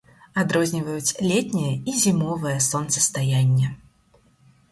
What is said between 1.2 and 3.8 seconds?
летняе і зімовае сонцастаянне.